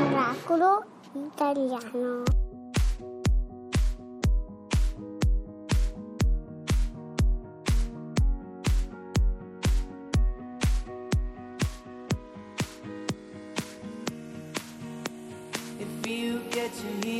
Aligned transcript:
Oracolo 0.00 0.84
italiano. 1.14 2.24
If 15.80 16.06
you 16.06 16.40
get 16.50 16.72
to 16.74 17.06
hear 17.06 17.17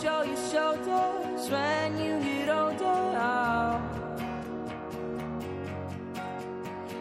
show 0.00 0.22
your 0.22 0.36
shoulders 0.52 1.50
when 1.50 1.98
you 1.98 2.20
get 2.20 2.48
older. 2.48 3.82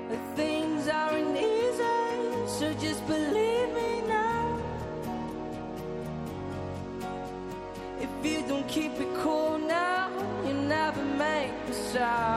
The 0.09 0.17
things 0.35 0.87
aren't 0.87 1.37
easy, 1.37 2.47
so 2.47 2.73
just 2.73 3.05
believe 3.05 3.69
me 3.79 4.01
now. 4.07 4.59
If 7.99 8.09
you 8.23 8.41
don't 8.47 8.67
keep 8.67 8.93
it 8.99 9.13
cool 9.21 9.59
now, 9.59 10.09
you 10.47 10.53
never 10.53 11.03
make 11.03 11.51
a 11.69 11.73
sound. 11.73 12.36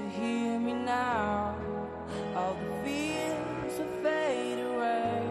To 0.00 0.08
hear 0.08 0.58
me 0.58 0.72
now, 0.72 1.54
all 2.34 2.54
the 2.54 2.84
fears 2.84 3.78
will 3.78 4.02
fade 4.02 4.58
away. 4.58 5.30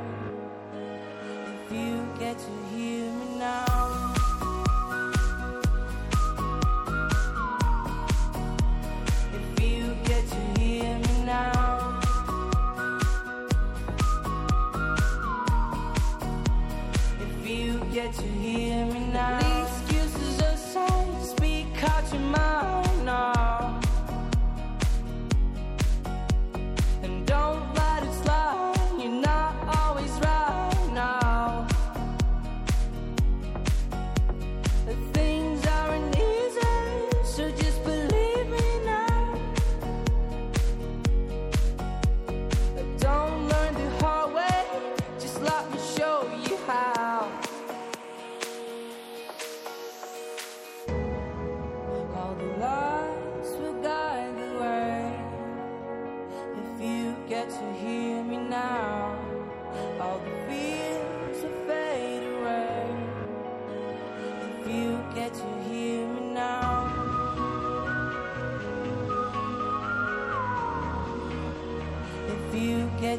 If 1.65 1.71
you 1.71 2.05
get 2.19 2.37
to 2.37 2.75
hear 2.75 3.11
me 3.11 3.39
now. 3.39 3.78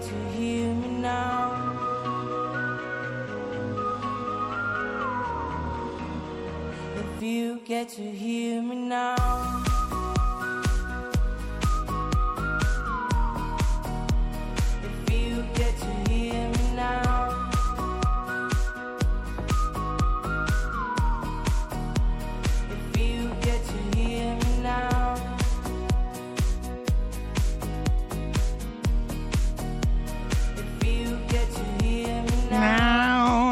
To 0.02 0.14
hear 0.30 0.72
me 0.72 0.88
now. 0.88 1.76
If 6.96 7.22
you 7.22 7.60
get 7.66 7.90
to 7.90 8.10
hear 8.10 8.62
me 8.62 8.69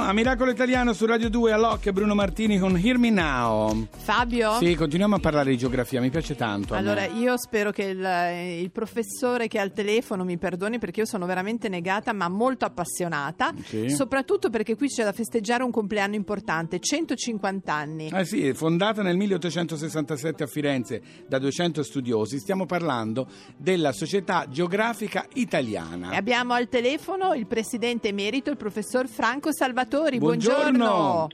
A 0.08 0.14
Miracolo 0.14 0.50
Italiano 0.50 0.94
su 0.94 1.04
Radio 1.04 1.28
2 1.28 1.52
all'occhio 1.52 1.92
Bruno 1.92 2.14
Martini 2.14 2.58
con 2.58 2.74
Hear 2.82 2.96
Me 2.96 3.10
Now. 3.10 3.88
Fabio? 3.90 4.56
Sì, 4.56 4.74
continuiamo 4.74 5.16
a 5.16 5.18
parlare 5.18 5.50
di 5.50 5.58
geografia, 5.58 6.00
mi 6.00 6.08
piace 6.08 6.34
tanto. 6.34 6.72
Allora, 6.72 7.04
io 7.04 7.36
spero 7.36 7.70
che 7.72 7.82
il, 7.82 8.62
il 8.62 8.70
professore 8.70 9.48
che 9.48 9.58
è 9.58 9.60
al 9.60 9.70
telefono 9.74 10.24
mi 10.24 10.38
perdoni 10.38 10.78
perché 10.78 11.00
io 11.00 11.06
sono 11.06 11.26
veramente 11.26 11.68
negata 11.68 12.14
ma 12.14 12.26
molto 12.30 12.64
appassionata, 12.64 13.52
Sì. 13.62 13.90
soprattutto 13.90 14.48
perché 14.48 14.76
qui 14.76 14.88
c'è 14.88 15.04
da 15.04 15.12
festeggiare 15.12 15.62
un 15.62 15.70
compleanno 15.70 16.14
importante, 16.14 16.80
150 16.80 17.70
anni. 17.70 18.08
Eh 18.10 18.24
sì, 18.24 18.54
fondata 18.54 19.02
nel 19.02 19.18
1867 19.18 20.42
a 20.42 20.46
Firenze 20.46 21.02
da 21.26 21.38
200 21.38 21.82
studiosi, 21.82 22.38
stiamo 22.38 22.64
parlando 22.64 23.26
della 23.58 23.92
Società 23.92 24.46
Geografica 24.48 25.26
Italiana. 25.34 26.12
E 26.12 26.16
abbiamo 26.16 26.54
al 26.54 26.70
telefono 26.70 27.34
il 27.34 27.46
presidente 27.46 28.08
emerito, 28.08 28.48
il 28.48 28.56
professor 28.56 29.06
Franco 29.06 29.52
Salvatori. 29.98 30.18
Buongiorno. 30.18 30.86
Buon 30.86 31.28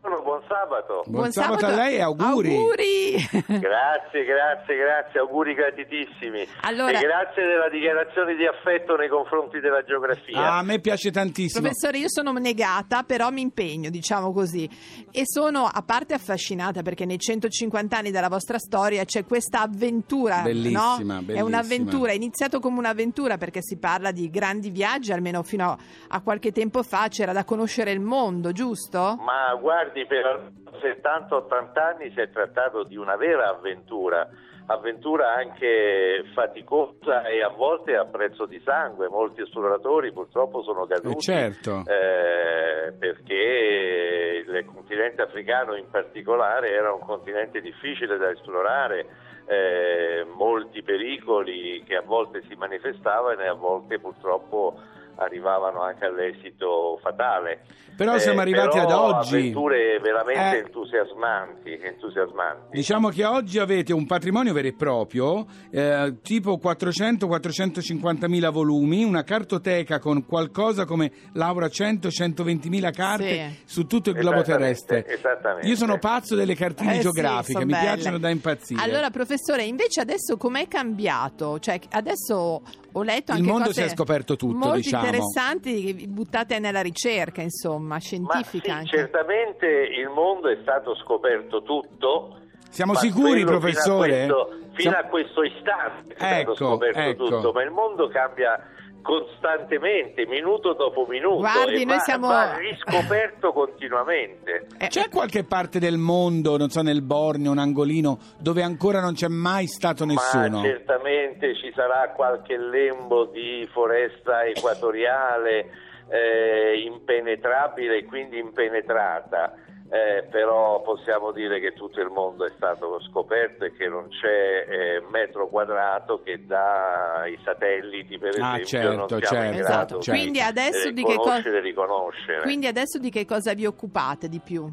buon 0.00 0.40
sabato. 0.48 1.02
Buon 1.06 1.30
sabato 1.30 1.66
a 1.66 1.74
lei 1.74 1.96
e 1.96 2.00
auguri. 2.00 2.54
Auguri. 2.56 3.28
Grazie, 3.60 4.24
grazie, 4.24 4.76
grazie, 4.76 5.20
auguri 5.20 5.54
gratitissimi. 5.54 6.46
Allora- 6.62 6.98
E 6.98 7.02
grazie 7.02 7.44
della 7.46 7.68
dichiarazione 7.68 8.34
di 8.34 8.46
affetto 8.46 8.96
nei 8.96 9.08
confronti 9.08 9.60
della 9.60 9.82
geografia. 9.84 10.38
Ah, 10.38 10.58
a 10.58 10.62
me 10.62 10.80
piace 10.80 11.10
tantissimo. 11.10 11.60
Professore, 11.60 11.98
io 11.98 12.08
sono 12.08 12.32
negata, 12.32 13.02
però 13.02 13.30
mi 13.30 13.42
impegno, 13.42 13.90
diciamo 13.90 14.32
così. 14.32 14.68
E 15.10 15.22
sono 15.24 15.64
a 15.66 15.82
parte 15.82 16.14
affascinata 16.14 16.82
perché 16.82 17.04
nei 17.04 17.18
150 17.18 17.96
anni 17.96 18.10
della 18.10 18.28
vostra 18.28 18.58
storia 18.58 19.04
c'è 19.04 19.24
questa 19.24 19.62
avventura. 19.62 20.42
Bellissima, 20.42 20.80
no? 20.80 21.20
È 21.20 21.22
bellissima. 21.22 21.44
un'avventura, 21.44 22.12
è 22.12 22.14
iniziato 22.14 22.58
come 22.60 22.78
un'avventura 22.78 23.36
perché 23.36 23.60
si 23.62 23.78
parla 23.78 24.10
di 24.12 24.30
grandi 24.30 24.70
viaggi, 24.70 25.12
almeno 25.12 25.42
fino 25.42 25.76
a, 26.08 26.20
qualche 26.22 26.52
tempo 26.52 26.82
fa 26.82 27.08
c'era 27.08 27.32
da 27.32 27.44
conoscere 27.44 27.90
il 27.90 28.00
mondo, 28.00 28.52
giusto? 28.52 29.16
Ma 29.20 29.54
guardi, 29.90 30.06
per 30.06 30.52
70-80 30.80 31.78
anni 31.78 32.10
si 32.12 32.20
è 32.20 32.30
trattato 32.30 32.84
di 32.84 32.96
una 32.96 33.16
vera 33.16 33.48
avventura, 33.50 34.28
avventura 34.66 35.34
anche 35.34 36.24
faticosa 36.32 37.24
e 37.24 37.42
a 37.42 37.48
volte 37.48 37.96
a 37.96 38.04
prezzo 38.04 38.46
di 38.46 38.60
sangue. 38.64 39.08
Molti 39.08 39.42
esploratori 39.42 40.12
purtroppo 40.12 40.62
sono 40.62 40.86
caduti 40.86 41.16
Eh, 41.16 41.20
certo. 41.20 41.84
eh, 41.86 42.92
perché 42.92 44.44
il 44.46 44.64
continente 44.72 45.22
africano 45.22 45.74
in 45.76 45.90
particolare 45.90 46.70
era 46.70 46.92
un 46.92 47.00
continente 47.00 47.60
difficile 47.60 48.16
da 48.16 48.30
esplorare, 48.30 49.06
eh, 49.46 50.24
molti 50.36 50.82
pericoli 50.82 51.82
che 51.84 51.96
a 51.96 52.02
volte 52.02 52.42
si 52.48 52.54
manifestavano 52.54 53.40
e 53.40 53.48
a 53.48 53.54
volte 53.54 53.98
purtroppo 53.98 54.80
arrivavano 55.20 55.82
anche 55.82 56.04
all'esito 56.06 56.98
fatale. 57.02 57.60
Però 57.96 58.16
siamo 58.18 58.40
arrivati 58.40 58.78
Eh, 58.78 58.84
però 58.86 59.08
ad 59.08 59.14
oggi. 59.16 59.36
avventure 59.36 59.98
veramente 60.00 60.56
Eh. 60.56 60.60
entusiasmanti, 60.64 61.78
entusiasmanti. 61.82 62.68
Diciamo 62.76 63.08
che 63.10 63.24
oggi 63.26 63.58
avete 63.58 63.92
un 63.92 64.06
patrimonio 64.06 64.54
vero 64.54 64.68
e 64.68 64.72
proprio, 64.72 65.44
eh, 65.70 66.16
tipo 66.22 66.58
400-450 66.58 68.26
mila 68.28 68.48
volumi, 68.50 69.04
una 69.04 69.22
cartoteca 69.22 69.98
con 69.98 70.24
qualcosa 70.24 70.86
come 70.86 71.10
Laura 71.34 71.66
100-120 71.66 72.68
mila 72.68 72.90
carte 72.90 73.50
Sì. 73.50 73.62
su 73.66 73.86
tutto 73.86 74.10
il 74.10 74.16
globo 74.16 74.40
terrestre. 74.42 75.06
esattamente. 75.06 75.68
Io 75.68 75.76
sono 75.76 75.98
pazzo 75.98 76.34
delle 76.34 76.54
cartine 76.54 76.92
Eh 76.92 76.96
sì, 76.96 77.00
geografiche, 77.02 77.52
son 77.58 77.66
mi 77.66 77.72
belle. 77.72 77.82
piacciono 77.84 78.18
da 78.18 78.30
impazzire. 78.30 78.82
Allora, 78.82 79.10
professore, 79.10 79.64
invece 79.64 80.00
adesso 80.00 80.38
com'è 80.38 80.66
cambiato? 80.68 81.58
Cioè, 81.58 81.78
adesso 81.90 82.62
ho 82.92 83.02
letto 83.02 83.32
Il 83.32 83.38
anche 83.38 83.50
mondo 83.50 83.66
cose 83.66 83.82
si 83.82 83.86
è 83.86 83.90
scoperto 83.90 84.36
tutto, 84.36 84.56
molto 84.56 84.76
diciamo. 84.76 85.04
interessanti 85.04 86.06
buttate 86.08 86.58
nella 86.58 86.80
ricerca, 86.80 87.40
insomma, 87.42 87.94
Ma 87.94 87.98
scientifica 87.98 88.64
sì, 88.64 88.70
anche. 88.78 88.96
certamente 88.96 89.66
il 89.66 90.08
mondo 90.08 90.48
è 90.48 90.58
stato 90.62 90.94
scoperto 90.96 91.62
tutto. 91.62 92.36
Siamo 92.70 92.92
ma 92.92 92.98
sicuri, 92.98 93.44
professore? 93.44 94.22
Fino 94.22 94.34
a 94.36 94.44
questo, 94.44 94.68
fino 94.74 94.90
Siamo- 94.92 94.96
a 94.96 95.02
questo 95.10 95.42
istante 95.42 96.14
è 96.14 96.38
Ecco, 96.40 96.54
stato 96.54 96.70
scoperto 96.70 96.98
ecco. 97.00 97.24
tutto, 97.28 97.52
ma 97.52 97.62
il 97.62 97.70
mondo 97.70 98.08
cambia 98.08 98.60
costantemente, 99.02 100.26
minuto 100.26 100.74
dopo 100.74 101.06
minuto, 101.08 101.38
Guardi, 101.38 101.82
e 101.82 101.84
noi 101.84 101.96
va, 101.96 102.00
siamo- 102.00 102.28
va 102.28 102.56
riscoperto 102.56 103.52
continuamente. 103.54 104.66
Eh, 104.78 104.88
C'è 104.88 105.08
qualche 105.08 105.44
parte 105.44 105.78
del 105.78 105.96
mondo, 105.96 106.56
non 106.56 106.68
so, 106.68 106.82
nel 106.82 107.02
Borneo, 107.02 107.50
un 107.50 107.58
angolino, 107.58 108.18
dove 108.38 108.62
ancora 108.62 109.00
non 109.00 109.14
c'è 109.14 109.28
mai 109.28 109.66
stato 109.66 110.04
nessuno? 110.04 110.58
Ma 110.58 110.62
certamente 110.62 111.54
ci 111.56 111.72
sarà 111.74 112.12
qualche 112.14 112.56
lembo 112.56 113.26
di 113.26 113.68
foresta 113.72 114.44
equatoriale 114.44 115.70
eh, 116.08 116.82
impenetrabile 116.84 117.98
e 117.98 118.04
quindi 118.04 118.38
impenetrata. 118.38 119.54
Eh, 119.90 120.24
però 120.30 120.80
possiamo 120.82 121.32
dire 121.32 121.58
che 121.58 121.72
tutto 121.72 122.00
il 122.00 122.10
mondo 122.10 122.44
è 122.46 122.50
stato 122.54 123.00
scoperto 123.10 123.64
e 123.64 123.72
che 123.72 123.88
non 123.88 124.08
c'è 124.08 124.66
eh, 124.68 125.02
metro 125.10 125.48
quadrato 125.48 126.22
che 126.22 126.46
dai 126.46 127.36
satelliti 127.44 128.16
per 128.18 128.36
Ah, 128.40 128.58
esempio 128.60 128.94
non 128.94 129.08
certo, 129.08 129.26
siamo 129.26 129.44
in 129.46 129.52
certo, 129.54 129.66
grado 129.68 129.84
Esatto. 129.84 130.00
certo. 130.02 130.10
Quindi 130.20 130.40
adesso 130.40 130.88
di 130.88 130.94
di 130.94 131.02
che 131.04 131.14
cosa 131.16 131.28
conoscere 131.28 131.56
e 131.56 131.60
riconoscere. 131.60 132.40
Quindi 132.42 132.66
adesso 132.68 132.98
di 132.98 133.10
che 133.10 133.24
cosa 133.24 133.52
vi 133.54 133.66
occupate 133.66 134.28
di 134.28 134.40
più? 134.40 134.70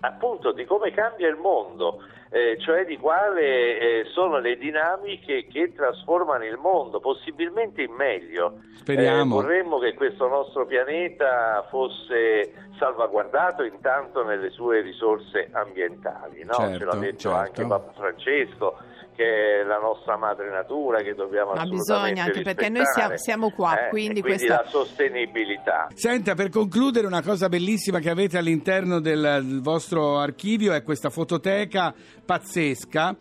Appunto 0.00 0.52
di 0.52 0.64
come 0.64 0.90
cambia 0.92 1.28
il 1.28 1.36
mondo, 1.36 2.02
eh, 2.30 2.56
cioè 2.60 2.84
di 2.84 2.96
quali 2.96 3.42
eh, 3.42 4.04
sono 4.12 4.38
le 4.38 4.56
dinamiche 4.56 5.46
che 5.46 5.72
trasformano 5.74 6.44
il 6.44 6.56
mondo, 6.56 7.00
possibilmente 7.00 7.82
in 7.82 7.92
meglio. 7.92 8.60
Speriamo. 8.76 9.38
Eh, 9.38 9.42
vorremmo 9.42 9.78
che 9.78 9.94
questo 9.94 10.28
nostro 10.28 10.64
pianeta 10.66 11.66
fosse 11.68 12.68
salvaguardato 12.78 13.62
intanto 13.62 14.24
nelle 14.24 14.50
sue 14.50 14.80
risorse 14.80 15.48
ambientali, 15.52 16.44
no? 16.44 16.54
Certo, 16.54 16.78
ce 16.78 16.84
l'ha 16.84 16.94
detto 16.94 17.18
certo. 17.18 17.36
anche 17.36 17.66
Papa 17.66 17.92
Francesco 17.92 18.78
che 19.14 19.60
è 19.60 19.64
la 19.64 19.78
nostra 19.78 20.16
madre 20.16 20.50
natura 20.50 21.02
che 21.02 21.14
dobbiamo 21.14 21.52
Ma 21.52 21.64
bisogna, 21.64 22.24
anche 22.24 22.42
perché 22.42 22.68
noi 22.68 22.84
siamo- 22.86 23.16
siamo 23.16 23.50
qua, 23.50 23.86
Eh, 23.86 23.88
quindi 23.90 24.20
quindi 24.20 24.44
questa- 24.46 24.62
la 24.62 24.68
sostenibilità. 24.68 25.88
Senta, 25.94 26.34
per 26.34 26.48
concludere, 26.48 27.06
una 27.06 27.22
cosa 27.22 27.48
bellissima 27.48 27.98
che 27.98 28.10
avete 28.10 28.38
all'interno 28.38 29.00
del, 29.00 29.20
del 29.44 29.60
vostro 29.62 30.18
archivio 30.18 30.72
è 30.72 30.82
questa 30.82 31.10
fototeca 31.10 31.94
pazzesca, 32.24 33.16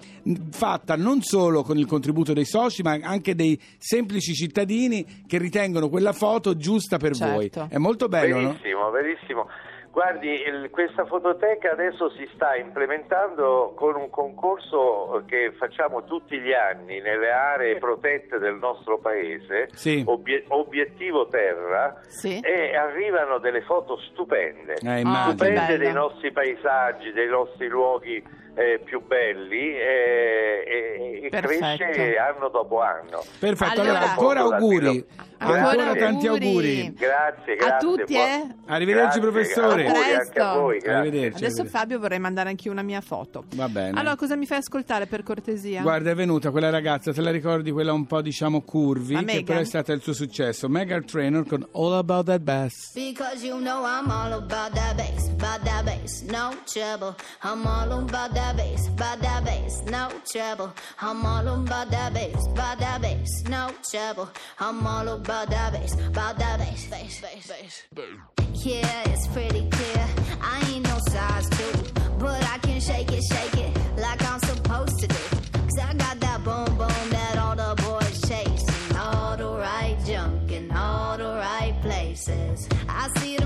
fatta 0.51 0.95
non 0.95 1.21
solo 1.21 1.63
con 1.63 1.77
il 1.77 1.85
contributo 1.85 2.33
dei 2.33 2.45
soci, 2.45 2.81
ma 2.83 2.97
anche 3.01 3.35
dei 3.35 3.59
semplici 3.77 4.33
cittadini 4.33 5.23
che 5.27 5.37
ritengono 5.37 5.89
quella 5.89 6.13
foto 6.13 6.55
giusta 6.55 6.97
per 6.97 7.15
Certo. 7.15 7.33
voi. 7.33 7.51
È 7.69 7.77
molto 7.77 8.07
bello, 8.07 8.39
no? 8.39 8.47
Verissimo, 8.49 8.89
verissimo. 8.91 9.47
Guardi, 9.91 10.29
il- 10.29 10.69
questa 10.69 11.05
fototeca 11.05 11.71
adesso 11.71 12.09
si 12.11 12.29
sta 12.35 12.55
implementando 12.55 13.73
con 13.75 13.95
un 13.95 14.09
concorso 14.09 15.23
che 15.27 15.51
facciamo 15.57 16.03
tutti 16.03 16.39
gli 16.39 16.53
anni 16.53 17.01
nelle 17.01 17.31
aree 17.31 17.77
protette 17.77 18.37
del 18.37 18.55
nostro 18.55 18.99
paese, 18.99 19.67
Sì. 19.73 20.03
Obie- 20.05 20.45
obiettivo 20.49 21.27
terra, 21.27 21.99
Sì. 22.07 22.39
e 22.39 22.75
arrivano 22.75 23.39
delle 23.39 23.61
foto 23.61 23.97
stupende, 24.11 24.73
Eh, 24.73 25.01
stupende 25.03 25.77
dei 25.77 25.91
nostri 25.93 26.31
paesaggi, 26.31 27.11
dei 27.11 27.27
nostri 27.27 27.67
luoghi 27.67 28.23
eh, 28.59 28.79
più 28.83 29.01
belli 29.05 29.73
eh, 29.77 30.63
e, 30.67 31.21
e 31.25 31.29
Perfetto. 31.29 31.83
cresce 31.83 32.17
anno 32.17 32.49
dopo 32.49 32.81
anno. 32.81 33.23
Perfetto, 33.39 33.79
Allora- 33.81 33.97
allora, 33.99 34.09
ancora 34.11 34.39
auguri. 34.41 34.79
Grazie. 34.81 35.27
Ancora 35.41 35.95
tanti 35.95 36.27
auguri. 36.27 36.93
Grazie, 36.93 37.53
A 37.53 37.55
grazie. 37.55 37.87
tutti, 37.87 38.13
buon- 38.13 38.27
eh? 38.27 38.55
Arrivederci, 38.65 39.19
Grazie, 39.19 39.21
professore. 39.21 39.87
A 39.87 40.17
anche 40.19 40.39
a 40.39 40.53
voi, 40.55 40.77
grazie. 40.79 40.91
Arrivederci. 40.99 41.27
Adesso 41.37 41.43
arrivederci. 41.61 41.69
Fabio 41.77 41.99
vorrei 41.99 42.19
mandare 42.19 42.49
anche 42.49 42.67
io 42.67 42.73
una 42.73 42.81
mia 42.81 42.99
foto. 42.99 43.45
Va 43.55 43.69
bene. 43.69 43.97
Allora, 43.97 44.17
cosa 44.17 44.35
mi 44.35 44.45
fai 44.45 44.57
ascoltare 44.57 45.05
per 45.05 45.23
cortesia? 45.23 45.81
Guarda, 45.81 46.09
è 46.11 46.15
venuta 46.15 46.51
quella 46.51 46.69
ragazza, 46.69 47.13
te 47.13 47.21
la 47.21 47.31
ricordi, 47.31 47.71
quella 47.71 47.93
un 47.93 48.05
po' 48.05 48.21
diciamo 48.21 48.61
curvi, 48.63 49.15
che 49.15 49.21
Megan? 49.23 49.43
però 49.45 49.59
è 49.59 49.63
stata 49.63 49.93
il 49.93 50.01
suo 50.01 50.11
successo. 50.13 50.67
Megan 50.67 51.05
Trainor 51.05 51.47
con 51.47 51.65
All 51.71 51.93
About 51.93 52.25
That 52.25 52.41
Bass. 52.41 52.91
Because 52.93 53.45
you 53.45 53.59
know 53.59 53.85
I'm 53.85 54.11
all 54.11 54.33
about 54.33 54.73
that 54.73 54.95
bass, 54.97 55.29
about 55.29 55.63
that 55.63 55.85
bass, 55.85 56.21
no 56.23 56.49
trouble. 56.65 57.15
I'm 57.43 57.65
all 57.65 57.91
about 57.93 58.33
that 58.33 58.48
bass, 58.57 58.87
about 58.87 59.19
that 59.21 59.43
bass, 59.45 59.81
no 59.87 60.09
trouble. 60.31 60.73
I'm 61.01 61.25
all 61.25 61.47
about 61.47 61.91
that 61.91 62.13
bass, 62.13 62.47
about 62.47 62.79
that 62.79 63.01
bass, 63.01 63.43
no 63.47 63.71
trouble. 63.89 64.29
I'm 64.59 64.85
all 64.85 65.07
about 65.07 65.49
that 65.49 65.73
bass, 65.73 65.93
about 66.07 66.37
that 66.39 66.59
bass, 66.59 66.87
bass, 66.87 67.21
bass, 67.21 67.51
bass. 67.51 67.83
Yeah, 68.65 69.09
it's 69.09 69.27
pretty 69.27 69.69
clear. 69.69 70.07
I 70.41 70.71
ain't 70.71 70.85
no 70.85 70.97
size 71.09 71.49
two, 71.49 71.83
but 72.19 72.43
I 72.43 72.57
can 72.59 72.79
shake 72.81 73.11
it, 73.11 73.23
shake 73.23 73.57
it 73.57 73.77
like 73.97 74.21
I'm 74.25 74.39
supposed 74.39 74.99
to 74.99 75.07
do. 75.07 75.15
Cause 75.53 75.79
I 75.79 75.93
got 75.93 76.19
that 76.19 76.43
boom 76.43 76.77
boom 76.77 77.09
that 77.11 77.37
all 77.37 77.55
the 77.55 77.75
boys 77.83 78.21
chase. 78.27 78.65
All 78.97 79.37
the 79.37 79.49
right 79.49 79.97
junk 80.05 80.51
in 80.51 80.71
all 80.71 81.17
the 81.17 81.35
right 81.35 81.75
places. 81.81 82.67
I 82.87 83.09
see 83.19 83.37
the 83.37 83.45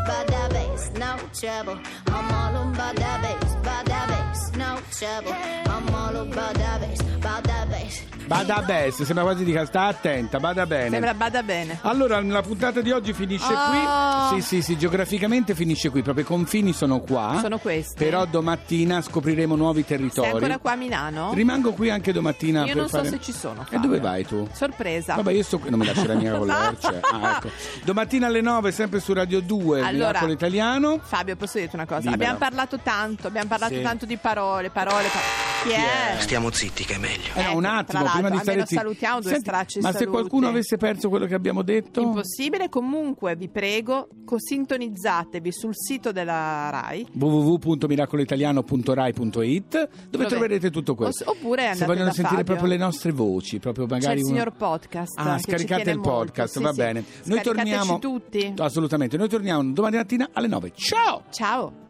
by 0.11 0.25
that 0.31 0.49
bass, 0.51 0.89
no 0.97 1.15
trouble. 1.39 1.79
I'm 2.07 2.31
all 2.33 2.55
on 2.55 2.71
by 2.73 2.91
that 2.95 3.21
bass, 3.21 3.55
by 3.63 3.81
that 3.85 4.07
bass, 4.07 4.51
no 4.57 4.79
trouble. 4.97 5.33
I'm 5.67 5.93
all 5.93 6.15
about 6.21 6.53
that 6.55 6.79
bass, 6.81 7.01
by 7.19 7.41
that 7.43 7.69
bass. 7.69 8.03
Bada 8.31 8.61
best, 8.61 9.03
sembra 9.03 9.25
quasi 9.25 9.43
di 9.43 9.59
sta 9.65 9.87
attenta, 9.87 10.39
bada 10.39 10.65
bene. 10.65 10.89
Sembra 10.91 11.13
bada 11.13 11.43
bene. 11.43 11.79
Allora, 11.81 12.21
la 12.21 12.41
puntata 12.41 12.79
di 12.79 12.89
oggi 12.91 13.11
finisce 13.11 13.51
Oh. 13.53 14.29
qui. 14.29 14.39
Sì, 14.41 14.47
sì, 14.47 14.61
sì, 14.61 14.77
geograficamente 14.77 15.53
finisce 15.53 15.89
qui, 15.89 16.01
proprio 16.01 16.23
i 16.23 16.27
confini 16.27 16.71
sono 16.71 17.01
qua. 17.01 17.39
Sono 17.41 17.57
questi. 17.57 17.95
Però 18.01 18.23
domattina 18.23 19.01
scopriremo 19.01 19.57
nuovi 19.57 19.83
Sei 19.85 19.97
territori. 19.97 20.29
ancora 20.29 20.59
qua 20.59 20.71
a 20.71 20.75
Milano? 20.75 21.33
Rimango 21.33 21.73
qui 21.73 21.89
anche 21.89 22.13
domattina 22.13 22.61
Io 22.61 22.67
per 22.67 22.75
non 22.77 22.87
so 22.87 22.97
fare- 22.97 23.09
se 23.09 23.19
ci 23.19 23.33
sono. 23.33 23.61
E 23.63 23.65
Fabio. 23.65 23.79
dove 23.81 23.99
vai 23.99 24.25
tu? 24.25 24.47
Sorpresa. 24.53 25.15
Vabbè, 25.15 25.31
io 25.33 25.43
sto 25.43 25.59
qui, 25.59 25.69
non 25.69 25.79
mi 25.79 25.85
lascerai 25.87 26.15
mica 26.15 26.37
con 26.37 26.47
l'erce. 26.47 27.01
Ah, 27.11 27.35
ecco. 27.35 27.49
Domattina 27.83 28.27
alle 28.27 28.39
9, 28.41 28.71
sempre 28.71 29.01
su 29.01 29.11
Radio 29.11 29.41
2, 29.41 29.81
Allora, 29.81 30.00
Miracolo 30.07 30.31
Italiano. 30.31 30.99
Fabio, 31.01 31.35
posso 31.35 31.57
dirti 31.57 31.75
una 31.75 31.85
cosa? 31.85 31.99
Dimmelo. 32.01 32.15
Abbiamo 32.15 32.37
parlato 32.37 32.79
tanto, 32.79 33.27
abbiamo 33.27 33.47
parlato 33.47 33.73
Sì. 33.75 33.81
tanto 33.81 34.05
di 34.05 34.17
parole, 34.17 34.69
parole. 34.69 35.07
pa- 35.07 35.50
Chi 35.63 35.69
è? 35.69 36.15
Stiamo 36.19 36.49
zitti 36.51 36.83
che 36.85 36.95
è 36.95 36.97
meglio. 36.97 37.33
Eh 37.35 37.43
no, 37.43 37.55
un 37.57 37.65
Ecco, 37.65 37.75
attimo, 37.75 38.03
prima 38.11 38.29
di 38.31 38.37
stare 38.39 38.61
zitti. 38.61 38.73
salutiamo 38.75 39.19
due 39.19 39.29
Senti, 39.29 39.45
stracci 39.45 39.79
Ma 39.79 39.91
se 39.91 39.97
salute. 39.99 40.11
qualcuno 40.11 40.47
avesse 40.47 40.77
perso 40.77 41.07
quello 41.09 41.27
che 41.27 41.35
abbiamo 41.35 41.61
detto? 41.61 42.01
Impossibile, 42.01 42.67
comunque 42.69 43.35
vi 43.35 43.47
prego, 43.47 44.07
sintonizzatevi 44.35 45.51
sul 45.51 45.75
sito 45.75 46.11
della 46.11 46.69
RAI. 46.71 47.05
www.miracoloitaliano.rai.it 47.13 49.69
dove 49.69 49.89
Dove- 50.09 50.25
troverete 50.25 50.71
tutto 50.71 50.95
questo. 50.95 51.29
Oppure 51.29 51.61
se 51.61 51.67
andate 51.67 51.85
vogliono 51.85 52.05
da 52.05 52.11
sentire 52.13 52.37
Fabio. 52.37 52.53
proprio 52.55 52.69
le 52.69 52.77
nostre 52.77 53.11
voci, 53.11 53.59
proprio 53.59 53.85
C'è 53.85 53.93
magari 53.93 54.17
il 54.19 54.25
uno- 54.25 54.33
signor 54.33 54.53
podcast. 54.53 55.19
Ah, 55.19 55.37
scaricate 55.37 55.91
il 55.91 55.97
molto. 55.97 56.09
podcast, 56.11 56.57
Sì, 56.57 56.63
va 56.63 56.71
sì. 56.71 56.77
bene. 56.77 57.03
Noi 57.25 57.41
torniamo 57.41 57.99
tutti. 57.99 58.53
Assolutamente. 58.57 59.15
Noi 59.17 59.29
torniamo 59.29 59.63
domani 59.71 59.97
mattina 59.97 60.27
alle 60.33 60.47
9. 60.47 60.71
Ciao! 60.75 61.21
Ciao. 61.29 61.89